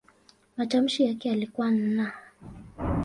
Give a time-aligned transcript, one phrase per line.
[0.57, 2.07] Matamshi yake yalikuwa "n".